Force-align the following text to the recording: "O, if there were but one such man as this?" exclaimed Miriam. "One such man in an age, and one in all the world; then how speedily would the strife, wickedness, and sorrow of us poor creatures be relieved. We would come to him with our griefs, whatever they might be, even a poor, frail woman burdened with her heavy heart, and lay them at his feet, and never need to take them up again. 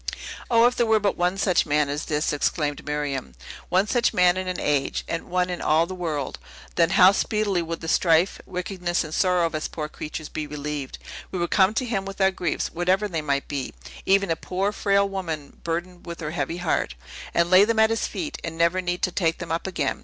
"O, 0.49 0.65
if 0.65 0.75
there 0.75 0.87
were 0.87 0.99
but 0.99 1.15
one 1.15 1.37
such 1.37 1.67
man 1.67 1.87
as 1.87 2.05
this?" 2.05 2.33
exclaimed 2.33 2.83
Miriam. 2.87 3.35
"One 3.69 3.85
such 3.85 4.15
man 4.15 4.35
in 4.35 4.47
an 4.47 4.59
age, 4.59 5.03
and 5.07 5.25
one 5.29 5.47
in 5.51 5.61
all 5.61 5.85
the 5.85 5.93
world; 5.93 6.39
then 6.73 6.89
how 6.97 7.11
speedily 7.11 7.61
would 7.61 7.81
the 7.81 7.87
strife, 7.87 8.41
wickedness, 8.47 9.03
and 9.03 9.13
sorrow 9.13 9.45
of 9.45 9.53
us 9.53 9.67
poor 9.67 9.87
creatures 9.87 10.27
be 10.27 10.47
relieved. 10.47 10.97
We 11.29 11.37
would 11.37 11.51
come 11.51 11.75
to 11.75 11.85
him 11.85 12.05
with 12.05 12.19
our 12.19 12.31
griefs, 12.31 12.73
whatever 12.73 13.07
they 13.07 13.21
might 13.21 13.47
be, 13.47 13.75
even 14.07 14.31
a 14.31 14.35
poor, 14.35 14.71
frail 14.71 15.07
woman 15.07 15.59
burdened 15.63 16.07
with 16.07 16.19
her 16.21 16.31
heavy 16.31 16.57
heart, 16.57 16.95
and 17.35 17.51
lay 17.51 17.63
them 17.63 17.77
at 17.77 17.91
his 17.91 18.07
feet, 18.07 18.39
and 18.43 18.57
never 18.57 18.81
need 18.81 19.03
to 19.03 19.11
take 19.11 19.37
them 19.37 19.51
up 19.51 19.67
again. 19.67 19.99